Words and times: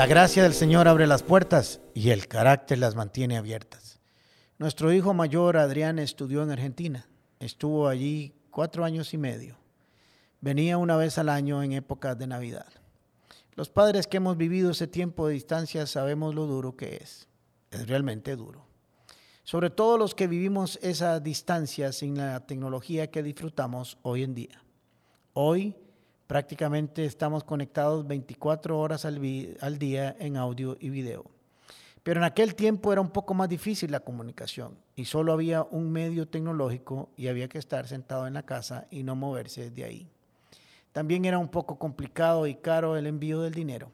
La 0.00 0.06
gracia 0.06 0.44
del 0.44 0.54
Señor 0.54 0.88
abre 0.88 1.06
las 1.06 1.22
puertas 1.22 1.78
y 1.92 2.08
el 2.08 2.26
carácter 2.26 2.78
las 2.78 2.94
mantiene 2.94 3.36
abiertas. 3.36 4.00
Nuestro 4.56 4.94
hijo 4.94 5.12
mayor, 5.12 5.58
Adrián, 5.58 5.98
estudió 5.98 6.42
en 6.42 6.50
Argentina. 6.50 7.06
Estuvo 7.38 7.86
allí 7.86 8.34
cuatro 8.50 8.86
años 8.86 9.12
y 9.12 9.18
medio. 9.18 9.58
Venía 10.40 10.78
una 10.78 10.96
vez 10.96 11.18
al 11.18 11.28
año 11.28 11.62
en 11.62 11.72
épocas 11.72 12.16
de 12.16 12.26
Navidad. 12.26 12.64
Los 13.56 13.68
padres 13.68 14.06
que 14.06 14.16
hemos 14.16 14.38
vivido 14.38 14.70
ese 14.70 14.86
tiempo 14.86 15.26
de 15.26 15.34
distancia 15.34 15.86
sabemos 15.86 16.34
lo 16.34 16.46
duro 16.46 16.78
que 16.78 16.96
es. 16.96 17.28
Es 17.70 17.86
realmente 17.86 18.36
duro. 18.36 18.64
Sobre 19.44 19.68
todo 19.68 19.98
los 19.98 20.14
que 20.14 20.28
vivimos 20.28 20.78
esa 20.80 21.20
distancia 21.20 21.92
sin 21.92 22.16
la 22.16 22.46
tecnología 22.46 23.10
que 23.10 23.22
disfrutamos 23.22 23.98
hoy 24.00 24.22
en 24.22 24.34
día. 24.34 24.64
Hoy 25.34 25.76
prácticamente 26.30 27.04
estamos 27.06 27.42
conectados 27.42 28.06
24 28.06 28.78
horas 28.78 29.04
al, 29.04 29.18
día 29.18 30.16
en 30.20 30.36
audio 30.36 30.76
y 30.78 30.88
video. 30.88 31.24
Pero 32.04 32.20
en 32.20 32.24
aquel 32.24 32.54
tiempo 32.54 32.92
era 32.92 33.00
un 33.00 33.10
poco 33.10 33.34
más 33.34 33.48
difícil 33.48 33.90
la 33.90 33.98
comunicación 33.98 34.78
y 34.94 35.06
solo 35.06 35.32
había 35.32 35.64
un 35.64 35.90
medio 35.90 36.28
tecnológico 36.28 37.10
y 37.16 37.26
había 37.26 37.48
que 37.48 37.58
estar 37.58 37.88
sentado 37.88 38.28
en 38.28 38.34
la 38.34 38.44
casa 38.44 38.86
y 38.92 39.02
no 39.02 39.16
moverse 39.16 39.72
de 39.72 39.82
ahí. 39.82 40.08
También 40.92 41.24
era 41.24 41.36
un 41.36 41.48
poco 41.48 41.80
complicado 41.80 42.46
y 42.46 42.54
caro 42.54 42.96
el 42.96 43.08
envío 43.08 43.40
del 43.40 43.54
dinero. 43.54 43.90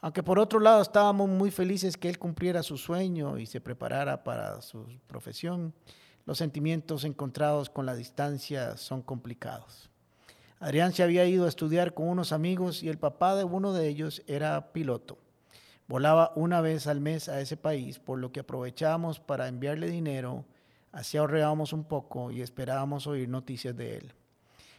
Aunque 0.00 0.22
por 0.22 0.38
otro 0.38 0.60
lado 0.60 0.80
estábamos 0.80 1.28
muy 1.28 1.50
felices 1.50 1.98
que 1.98 2.08
él 2.08 2.18
cumpliera 2.18 2.62
su 2.62 2.78
sueño 2.78 3.36
y 3.36 3.44
se 3.44 3.60
preparara 3.60 4.24
para 4.24 4.62
su 4.62 4.86
profesión, 5.06 5.74
los 6.24 6.38
sentimientos 6.38 7.04
encontrados 7.04 7.68
con 7.68 7.84
la 7.84 7.94
distancia 7.94 8.78
son 8.78 9.02
complicados. 9.02 9.90
Adrián 10.60 10.92
se 10.92 11.04
había 11.04 11.24
ido 11.24 11.44
a 11.44 11.48
estudiar 11.48 11.94
con 11.94 12.08
unos 12.08 12.32
amigos 12.32 12.82
y 12.82 12.88
el 12.88 12.98
papá 12.98 13.36
de 13.36 13.44
uno 13.44 13.72
de 13.72 13.88
ellos 13.88 14.22
era 14.26 14.72
piloto. 14.72 15.18
Volaba 15.86 16.32
una 16.34 16.60
vez 16.60 16.86
al 16.86 17.00
mes 17.00 17.28
a 17.28 17.40
ese 17.40 17.56
país, 17.56 17.98
por 17.98 18.18
lo 18.18 18.32
que 18.32 18.40
aprovechábamos 18.40 19.20
para 19.20 19.48
enviarle 19.48 19.88
dinero, 19.88 20.44
así 20.90 21.16
ahorrábamos 21.16 21.72
un 21.72 21.84
poco 21.84 22.30
y 22.30 22.42
esperábamos 22.42 23.06
oír 23.06 23.28
noticias 23.28 23.76
de 23.76 23.98
él. 23.98 24.12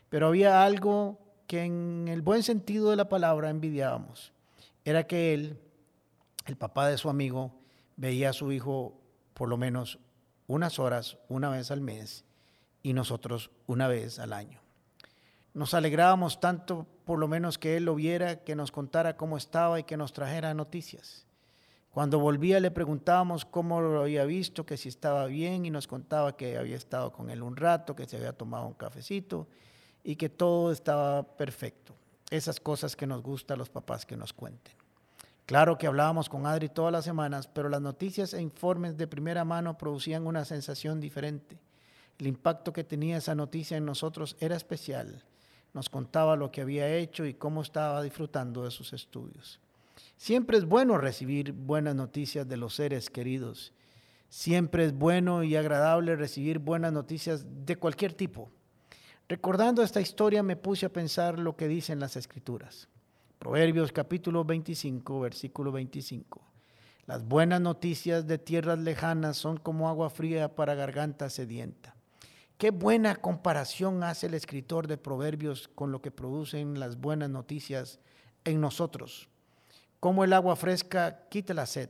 Pero 0.09 0.27
había 0.27 0.63
algo 0.63 1.17
que 1.47 1.63
en 1.63 2.07
el 2.09 2.21
buen 2.21 2.43
sentido 2.43 2.89
de 2.89 2.97
la 2.97 3.09
palabra 3.09 3.49
envidiábamos. 3.49 4.33
Era 4.83 5.07
que 5.07 5.33
él, 5.33 5.59
el 6.45 6.57
papá 6.57 6.87
de 6.89 6.97
su 6.97 7.09
amigo, 7.09 7.53
veía 7.95 8.31
a 8.31 8.33
su 8.33 8.51
hijo 8.51 8.99
por 9.33 9.47
lo 9.47 9.57
menos 9.57 9.97
unas 10.45 10.77
horas, 10.77 11.17
una 11.29 11.49
vez 11.49 11.71
al 11.71 11.81
mes, 11.81 12.25
y 12.83 12.93
nosotros 12.93 13.49
una 13.65 13.87
vez 13.87 14.19
al 14.19 14.33
año. 14.33 14.59
Nos 15.53 15.73
alegrábamos 15.73 16.39
tanto 16.39 16.85
por 17.05 17.19
lo 17.19 17.27
menos 17.27 17.57
que 17.57 17.77
él 17.77 17.85
lo 17.85 17.95
viera, 17.95 18.37
que 18.37 18.55
nos 18.55 18.71
contara 18.71 19.17
cómo 19.17 19.37
estaba 19.37 19.79
y 19.79 19.83
que 19.83 19.97
nos 19.97 20.13
trajera 20.13 20.53
noticias. 20.53 21.25
Cuando 21.91 22.19
volvía 22.19 22.59
le 22.59 22.69
preguntábamos 22.69 23.45
cómo 23.45 23.81
lo 23.81 24.01
había 24.01 24.23
visto, 24.25 24.65
que 24.65 24.77
si 24.77 24.89
estaba 24.89 25.25
bien 25.25 25.65
y 25.65 25.71
nos 25.71 25.87
contaba 25.87 26.37
que 26.37 26.57
había 26.57 26.75
estado 26.75 27.11
con 27.11 27.31
él 27.31 27.41
un 27.41 27.55
rato, 27.55 27.95
que 27.95 28.05
se 28.05 28.17
había 28.17 28.33
tomado 28.33 28.67
un 28.67 28.73
cafecito 28.73 29.47
y 30.03 30.15
que 30.15 30.29
todo 30.29 30.71
estaba 30.71 31.23
perfecto. 31.23 31.95
Esas 32.29 32.59
cosas 32.59 32.95
que 32.95 33.07
nos 33.07 33.23
gusta 33.23 33.55
a 33.55 33.57
los 33.57 33.69
papás 33.69 34.05
que 34.05 34.15
nos 34.15 34.33
cuenten. 34.33 34.75
Claro 35.47 35.79
que 35.79 35.87
hablábamos 35.87 36.29
con 36.29 36.45
Adri 36.45 36.69
todas 36.69 36.91
las 36.91 37.05
semanas, 37.05 37.47
pero 37.47 37.69
las 37.69 37.81
noticias 37.81 38.35
e 38.35 38.41
informes 38.41 38.97
de 38.97 39.07
primera 39.07 39.43
mano 39.43 39.79
producían 39.79 40.27
una 40.27 40.45
sensación 40.45 40.99
diferente. 40.99 41.57
El 42.19 42.27
impacto 42.27 42.71
que 42.71 42.83
tenía 42.83 43.17
esa 43.17 43.33
noticia 43.33 43.75
en 43.75 43.85
nosotros 43.85 44.37
era 44.39 44.55
especial. 44.55 45.23
Nos 45.73 45.89
contaba 45.89 46.35
lo 46.35 46.51
que 46.51 46.61
había 46.61 46.95
hecho 46.95 47.25
y 47.25 47.33
cómo 47.33 47.61
estaba 47.61 48.01
disfrutando 48.01 48.63
de 48.63 48.71
sus 48.71 48.93
estudios. 48.93 49.59
Siempre 50.17 50.57
es 50.57 50.65
bueno 50.65 50.97
recibir 50.97 51.53
buenas 51.53 51.95
noticias 51.95 52.47
de 52.47 52.57
los 52.57 52.75
seres 52.75 53.09
queridos. 53.09 53.73
Siempre 54.29 54.85
es 54.85 54.93
bueno 54.93 55.43
y 55.43 55.55
agradable 55.55 56.15
recibir 56.15 56.59
buenas 56.59 56.91
noticias 56.91 57.45
de 57.65 57.77
cualquier 57.77 58.13
tipo. 58.13 58.51
Recordando 59.27 59.83
esta 59.83 60.01
historia 60.01 60.43
me 60.43 60.55
puse 60.55 60.87
a 60.87 60.93
pensar 60.93 61.39
lo 61.39 61.55
que 61.55 61.67
dicen 61.67 61.99
las 61.99 62.15
escrituras. 62.15 62.89
Proverbios 63.37 63.91
capítulo 63.91 64.43
25, 64.43 65.19
versículo 65.19 65.71
25. 65.71 66.41
Las 67.05 67.23
buenas 67.23 67.61
noticias 67.61 68.27
de 68.27 68.37
tierras 68.37 68.79
lejanas 68.79 69.37
son 69.37 69.57
como 69.57 69.87
agua 69.87 70.09
fría 70.09 70.55
para 70.55 70.75
garganta 70.75 71.29
sedienta. 71.29 71.95
Qué 72.59 72.71
buena 72.71 73.15
comparación 73.15 74.03
hace 74.03 74.27
el 74.27 74.33
escritor 74.33 74.87
de 74.87 74.97
Proverbios 74.97 75.69
con 75.69 75.93
lo 75.93 76.01
que 76.01 76.11
producen 76.11 76.77
las 76.77 76.99
buenas 76.99 77.29
noticias 77.29 77.99
en 78.43 78.59
nosotros. 78.59 79.29
Como 80.01 80.25
el 80.25 80.33
agua 80.33 80.57
fresca 80.57 81.21
quita 81.29 81.53
la 81.53 81.65
sed. 81.65 81.89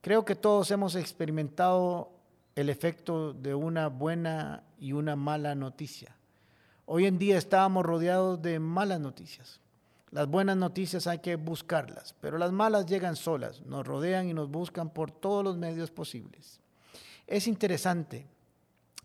Creo 0.00 0.24
que 0.24 0.34
todos 0.34 0.70
hemos 0.70 0.94
experimentado 0.94 2.10
el 2.54 2.70
efecto 2.70 3.34
de 3.34 3.54
una 3.54 3.88
buena 3.88 4.64
y 4.78 4.92
una 4.92 5.14
mala 5.14 5.54
noticia. 5.54 6.16
Hoy 6.86 7.04
en 7.04 7.18
día 7.18 7.36
estábamos 7.36 7.84
rodeados 7.84 8.40
de 8.40 8.58
malas 8.58 9.00
noticias. 9.00 9.60
Las 10.10 10.26
buenas 10.26 10.56
noticias 10.56 11.06
hay 11.06 11.18
que 11.18 11.36
buscarlas, 11.36 12.14
pero 12.22 12.38
las 12.38 12.50
malas 12.50 12.86
llegan 12.86 13.14
solas, 13.14 13.60
nos 13.66 13.86
rodean 13.86 14.26
y 14.26 14.32
nos 14.32 14.50
buscan 14.50 14.88
por 14.88 15.10
todos 15.10 15.44
los 15.44 15.58
medios 15.58 15.90
posibles. 15.90 16.62
Es 17.26 17.46
interesante, 17.46 18.26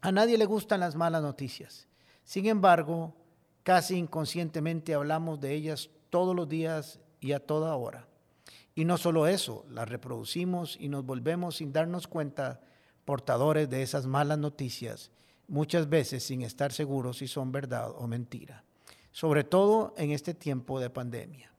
a 0.01 0.11
nadie 0.11 0.37
le 0.37 0.45
gustan 0.45 0.79
las 0.79 0.95
malas 0.95 1.21
noticias. 1.21 1.87
Sin 2.23 2.47
embargo, 2.47 3.13
casi 3.63 3.95
inconscientemente 3.95 4.93
hablamos 4.95 5.39
de 5.39 5.53
ellas 5.53 5.89
todos 6.09 6.35
los 6.35 6.49
días 6.49 6.99
y 7.19 7.33
a 7.33 7.39
toda 7.39 7.75
hora. 7.75 8.07
Y 8.73 8.85
no 8.85 8.97
solo 8.97 9.27
eso, 9.27 9.65
las 9.69 9.87
reproducimos 9.87 10.77
y 10.79 10.89
nos 10.89 11.05
volvemos 11.05 11.57
sin 11.57 11.71
darnos 11.71 12.07
cuenta 12.07 12.61
portadores 13.05 13.69
de 13.69 13.83
esas 13.83 14.07
malas 14.07 14.39
noticias 14.39 15.11
muchas 15.47 15.89
veces 15.89 16.23
sin 16.23 16.41
estar 16.41 16.71
seguros 16.71 17.17
si 17.17 17.27
son 17.27 17.51
verdad 17.51 17.91
o 17.95 18.07
mentira, 18.07 18.63
sobre 19.11 19.43
todo 19.43 19.93
en 19.97 20.11
este 20.11 20.33
tiempo 20.33 20.79
de 20.79 20.89
pandemia. 20.89 21.51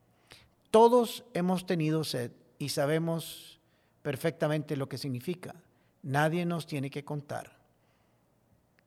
Todos 0.71 1.23
hemos 1.33 1.67
tenido 1.67 2.03
sed 2.03 2.31
y 2.57 2.69
sabemos 2.69 3.59
perfectamente 4.01 4.75
lo 4.75 4.89
que 4.89 4.97
significa. 4.97 5.55
Nadie 6.01 6.45
nos 6.45 6.65
tiene 6.65 6.89
que 6.89 7.05
contar 7.05 7.62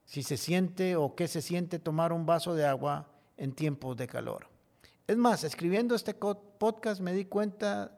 si 0.07 0.23
se 0.23 0.37
siente 0.37 0.95
o 0.95 1.15
qué 1.15 1.27
se 1.27 1.41
siente 1.41 1.79
tomar 1.79 2.13
un 2.13 2.25
vaso 2.25 2.55
de 2.55 2.65
agua 2.65 3.11
en 3.35 3.51
tiempos 3.51 3.95
de 3.97 4.07
calor. 4.07 4.47
Es 5.05 5.17
más, 5.17 5.43
escribiendo 5.43 5.95
este 5.95 6.13
podcast 6.13 7.01
me 7.01 7.13
di 7.13 7.25
cuenta 7.25 7.91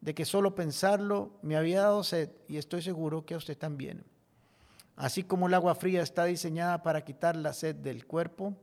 de 0.00 0.14
que 0.14 0.24
solo 0.24 0.56
pensarlo 0.56 1.38
me 1.42 1.56
había 1.56 1.82
dado 1.82 2.02
sed 2.02 2.30
y 2.48 2.56
estoy 2.56 2.82
seguro 2.82 3.24
que 3.24 3.34
a 3.34 3.36
usted 3.36 3.56
también. 3.56 4.04
Así 4.96 5.22
como 5.22 5.46
el 5.46 5.54
agua 5.54 5.76
fría 5.76 6.02
está 6.02 6.24
diseñada 6.24 6.82
para 6.82 7.04
quitar 7.04 7.36
la 7.36 7.52
sed 7.52 7.76
del 7.76 8.06
cuerpo, 8.06 8.56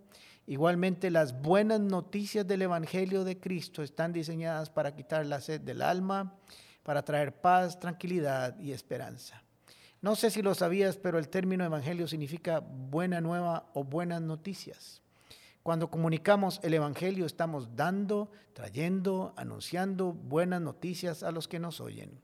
igualmente 0.45 1.09
las 1.09 1.41
buenas 1.41 1.79
noticias 1.79 2.45
del 2.45 2.63
Evangelio 2.63 3.23
de 3.23 3.39
Cristo 3.39 3.81
están 3.81 4.11
diseñadas 4.11 4.69
para 4.69 4.93
quitar 4.93 5.25
la 5.25 5.39
sed 5.39 5.61
del 5.61 5.81
alma, 5.81 6.35
para 6.83 7.03
traer 7.03 7.39
paz, 7.39 7.79
tranquilidad 7.79 8.59
y 8.59 8.73
esperanza. 8.73 9.41
No 10.01 10.15
sé 10.15 10.29
si 10.29 10.41
lo 10.41 10.53
sabías, 10.53 10.97
pero 10.97 11.17
el 11.17 11.27
término 11.27 11.65
Evangelio 11.65 12.07
significa 12.07 12.59
buena 12.59 13.19
nueva 13.19 13.71
o 13.73 13.83
buenas 13.83 14.21
noticias. 14.21 15.01
Cuando 15.63 15.89
comunicamos 15.89 16.59
el 16.63 16.75
Evangelio 16.75 17.25
estamos 17.25 17.75
dando, 17.75 18.31
trayendo, 18.53 19.33
anunciando 19.35 20.13
buenas 20.13 20.61
noticias 20.61 21.23
a 21.23 21.31
los 21.31 21.47
que 21.47 21.59
nos 21.59 21.81
oyen. 21.81 22.21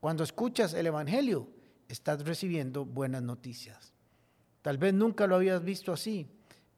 Cuando 0.00 0.24
escuchas 0.24 0.72
el 0.72 0.86
Evangelio, 0.86 1.48
estás 1.86 2.24
recibiendo 2.24 2.86
buenas 2.86 3.22
noticias. 3.22 3.92
Tal 4.62 4.78
vez 4.78 4.94
nunca 4.94 5.26
lo 5.26 5.36
habías 5.36 5.62
visto 5.62 5.92
así, 5.92 6.26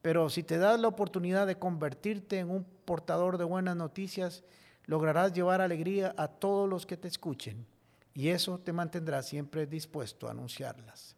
pero 0.02 0.28
si 0.30 0.42
te 0.42 0.58
das 0.58 0.80
la 0.80 0.88
oportunidad 0.88 1.46
de 1.46 1.58
convertirte 1.58 2.40
en 2.40 2.50
un 2.50 2.64
portador 2.84 3.38
de 3.38 3.44
buenas 3.44 3.76
noticias, 3.76 4.42
lograrás 4.84 5.32
llevar 5.32 5.60
alegría 5.60 6.12
a 6.18 6.28
todos 6.28 6.68
los 6.68 6.86
que 6.86 6.96
te 6.96 7.08
escuchen 7.08 7.66
y 8.14 8.28
eso 8.28 8.58
te 8.58 8.72
mantendrá 8.72 9.22
siempre 9.22 9.66
dispuesto 9.66 10.28
a 10.28 10.30
anunciarlas. 10.30 11.16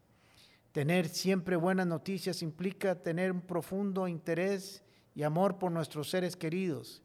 Tener 0.71 1.07
siempre 1.07 1.55
buenas 1.55 1.87
noticias 1.87 2.41
implica 2.41 3.01
tener 3.01 3.31
un 3.31 3.41
profundo 3.41 4.07
interés 4.07 4.83
y 5.15 5.23
amor 5.23 5.57
por 5.57 5.71
nuestros 5.71 6.09
seres 6.09 6.35
queridos. 6.35 7.01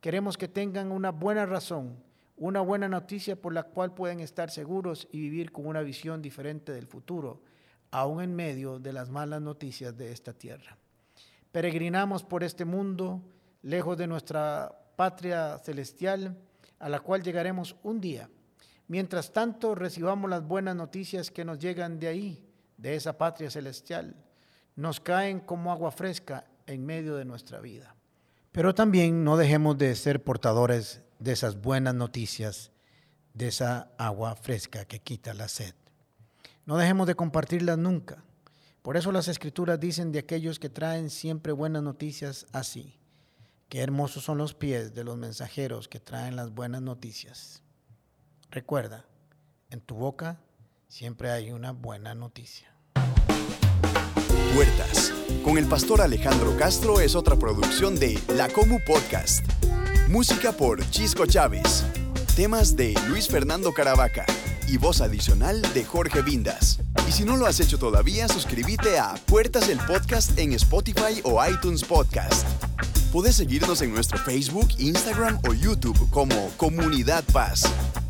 Queremos 0.00 0.36
que 0.36 0.48
tengan 0.48 0.92
una 0.92 1.10
buena 1.10 1.46
razón 1.46 2.04
una 2.36 2.60
buena 2.60 2.88
noticia 2.88 3.40
por 3.40 3.54
la 3.54 3.62
cual 3.62 3.94
pueden 3.94 4.20
estar 4.20 4.50
seguros 4.50 5.08
y 5.10 5.20
vivir 5.20 5.52
con 5.52 5.66
una 5.66 5.80
visión 5.80 6.20
diferente 6.20 6.72
del 6.72 6.86
futuro, 6.86 7.40
aún 7.90 8.22
en 8.22 8.34
medio 8.34 8.78
de 8.78 8.92
las 8.92 9.08
malas 9.08 9.40
noticias 9.40 9.96
de 9.96 10.12
esta 10.12 10.34
tierra. 10.34 10.76
Peregrinamos 11.50 12.22
por 12.22 12.44
este 12.44 12.66
mundo, 12.66 13.22
lejos 13.62 13.96
de 13.96 14.06
nuestra 14.06 14.70
patria 14.96 15.58
celestial, 15.58 16.36
a 16.78 16.90
la 16.90 17.00
cual 17.00 17.22
llegaremos 17.22 17.74
un 17.82 18.00
día. 18.00 18.28
Mientras 18.88 19.32
tanto, 19.32 19.74
recibamos 19.74 20.30
las 20.30 20.46
buenas 20.46 20.76
noticias 20.76 21.30
que 21.30 21.44
nos 21.44 21.58
llegan 21.58 21.98
de 21.98 22.08
ahí, 22.08 22.48
de 22.76 22.94
esa 22.94 23.18
patria 23.18 23.50
celestial. 23.50 24.14
Nos 24.76 25.00
caen 25.00 25.40
como 25.40 25.72
agua 25.72 25.90
fresca 25.90 26.44
en 26.66 26.86
medio 26.86 27.16
de 27.16 27.24
nuestra 27.24 27.60
vida. 27.60 27.96
Pero 28.52 28.74
también 28.74 29.24
no 29.24 29.36
dejemos 29.36 29.76
de 29.76 29.94
ser 29.96 30.22
portadores 30.22 31.02
de 31.18 31.32
esas 31.32 31.60
buenas 31.60 31.94
noticias, 31.94 32.70
de 33.34 33.48
esa 33.48 33.90
agua 33.98 34.34
fresca 34.36 34.84
que 34.84 35.00
quita 35.00 35.34
la 35.34 35.48
sed. 35.48 35.74
No 36.64 36.76
dejemos 36.76 37.06
de 37.06 37.14
compartirlas 37.14 37.78
nunca. 37.78 38.24
Por 38.82 38.96
eso 38.96 39.10
las 39.10 39.28
escrituras 39.28 39.80
dicen 39.80 40.12
de 40.12 40.20
aquellos 40.20 40.58
que 40.58 40.68
traen 40.68 41.10
siempre 41.10 41.52
buenas 41.52 41.82
noticias 41.82 42.46
así. 42.52 42.98
Qué 43.68 43.80
hermosos 43.80 44.24
son 44.24 44.38
los 44.38 44.54
pies 44.54 44.94
de 44.94 45.02
los 45.02 45.16
mensajeros 45.16 45.88
que 45.88 45.98
traen 45.98 46.36
las 46.36 46.52
buenas 46.52 46.82
noticias. 46.82 47.62
Recuerda, 48.50 49.04
en 49.70 49.80
tu 49.80 49.96
boca 49.96 50.38
siempre 50.88 51.30
hay 51.30 51.50
una 51.50 51.72
buena 51.72 52.14
noticia. 52.14 52.72
Puertas, 54.54 55.12
con 55.44 55.58
el 55.58 55.66
pastor 55.66 56.00
Alejandro 56.00 56.56
Castro 56.56 57.00
es 57.00 57.14
otra 57.14 57.36
producción 57.36 57.98
de 57.98 58.18
La 58.34 58.48
Comu 58.48 58.78
Podcast. 58.86 59.44
Música 60.08 60.52
por 60.52 60.88
Chisco 60.90 61.26
Chávez. 61.26 61.84
Temas 62.36 62.76
de 62.76 62.94
Luis 63.08 63.28
Fernando 63.28 63.72
Caravaca 63.72 64.24
y 64.68 64.78
voz 64.78 65.00
adicional 65.00 65.60
de 65.74 65.84
Jorge 65.84 66.22
Vindas. 66.22 66.78
Y 67.08 67.12
si 67.12 67.24
no 67.24 67.36
lo 67.36 67.46
has 67.46 67.60
hecho 67.60 67.78
todavía, 67.78 68.28
suscríbete 68.28 68.98
a 68.98 69.14
Puertas 69.26 69.68
el 69.68 69.78
Podcast 69.78 70.38
en 70.38 70.52
Spotify 70.52 71.20
o 71.24 71.44
iTunes 71.44 71.84
Podcast. 71.84 72.46
Puedes 73.12 73.36
seguirnos 73.36 73.82
en 73.82 73.92
nuestro 73.92 74.18
Facebook, 74.18 74.68
Instagram 74.78 75.38
o 75.48 75.52
YouTube 75.52 76.08
como 76.10 76.50
Comunidad 76.56 77.24
Paz. 77.32 77.64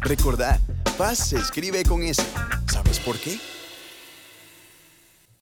Recordad, 0.06 0.60
Paz 0.96 1.18
se 1.18 1.36
escribe 1.36 1.82
con 1.82 2.04
S. 2.04 2.22
¿Sabes 2.70 3.00
por 3.00 3.18
qué? 3.18 3.40